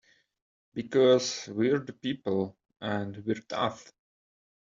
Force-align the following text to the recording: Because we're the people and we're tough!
Because 0.73 1.47
we're 1.49 1.77
the 1.77 1.93
people 1.93 2.57
and 2.81 3.17
we're 3.17 3.43
tough! 3.47 3.93